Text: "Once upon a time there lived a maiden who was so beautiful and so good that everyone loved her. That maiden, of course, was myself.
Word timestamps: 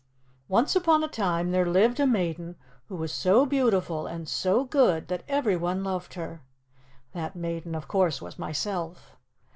"Once 0.47 0.75
upon 0.75 1.03
a 1.03 1.07
time 1.07 1.51
there 1.51 1.67
lived 1.69 1.99
a 1.99 2.07
maiden 2.07 2.55
who 2.87 2.95
was 2.95 3.13
so 3.13 3.45
beautiful 3.45 4.07
and 4.07 4.27
so 4.27 4.63
good 4.63 5.07
that 5.09 5.23
everyone 5.27 5.83
loved 5.83 6.15
her. 6.15 6.41
That 7.11 7.35
maiden, 7.35 7.75
of 7.75 7.87
course, 7.87 8.19
was 8.19 8.39
myself. 8.39 9.15